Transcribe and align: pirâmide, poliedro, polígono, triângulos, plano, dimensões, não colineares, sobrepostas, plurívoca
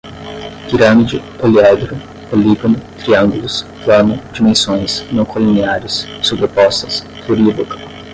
pirâmide, 0.67 1.17
poliedro, 1.37 1.93
polígono, 2.27 2.75
triângulos, 2.99 3.61
plano, 3.85 4.19
dimensões, 4.33 5.03
não 5.13 5.23
colineares, 5.23 6.07
sobrepostas, 6.23 7.01
plurívoca 7.27 7.77